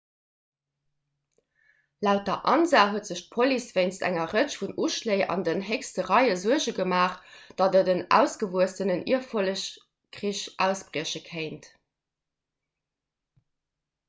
laut 2.07 2.23
der 2.29 2.37
ansa 2.53 2.85
huet 2.93 3.09
sech 3.09 3.19
d'police 3.33 3.75
wéinst 3.75 4.05
enger 4.07 4.31
rëtsch 4.37 4.55
vun 4.61 4.73
uschléi 4.87 5.17
an 5.35 5.43
den 5.49 5.61
héchste 5.67 6.05
réie 6.07 6.39
suerge 6.45 6.73
gemaach 6.79 7.19
datt 7.61 7.93
en 7.95 8.01
ausgewuessenen 8.21 9.03
ierfollegskrich 9.13 10.43
ausbrieche 10.67 11.21
kéint 11.29 11.69